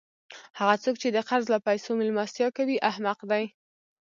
[0.59, 3.45] هغه څوک، چي د قرض له پېسو میلمستیا کوي؛ احمق دئ!